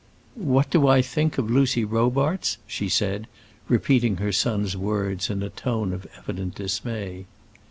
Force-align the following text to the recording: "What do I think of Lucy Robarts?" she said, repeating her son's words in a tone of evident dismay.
"What 0.33 0.71
do 0.71 0.87
I 0.87 1.03
think 1.03 1.37
of 1.37 1.51
Lucy 1.51 1.85
Robarts?" 1.85 2.57
she 2.65 2.89
said, 2.89 3.27
repeating 3.67 4.15
her 4.15 4.31
son's 4.31 4.75
words 4.75 5.29
in 5.29 5.43
a 5.43 5.49
tone 5.51 5.93
of 5.93 6.07
evident 6.17 6.55
dismay. 6.55 7.27